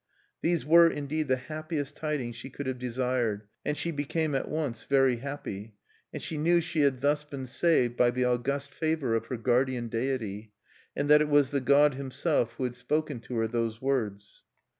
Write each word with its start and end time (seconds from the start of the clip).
These 0.41 0.65
were, 0.65 0.89
indeed, 0.89 1.27
the 1.27 1.35
happiest 1.37 1.95
tidings 1.95 2.35
she 2.35 2.49
could 2.49 2.65
have 2.65 2.79
desired, 2.79 3.43
and 3.63 3.77
she 3.77 3.91
became 3.91 4.33
at 4.33 4.47
once 4.49 4.83
very 4.85 5.17
happy. 5.17 5.75
And 6.11 6.23
she 6.23 6.39
knew 6.39 6.59
she 6.59 6.79
had 6.79 7.01
thus 7.01 7.23
been 7.23 7.45
saved 7.45 7.97
by 7.97 8.09
the 8.09 8.25
august 8.25 8.73
favor 8.73 9.13
of 9.13 9.27
her 9.27 9.37
guardian 9.37 9.89
deity, 9.89 10.53
and 10.95 11.07
that 11.11 11.21
it 11.21 11.29
was 11.29 11.51
the 11.51 11.61
god 11.61 11.93
himself 11.93 12.53
who 12.53 12.63
had 12.63 12.73
spoken 12.73 13.19
to 13.19 13.35
her 13.35 13.47
those 13.47 13.79
words. 13.79 14.41